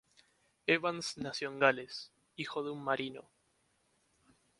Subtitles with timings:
[0.65, 3.29] Evans nació en Gales, hijo de un marino.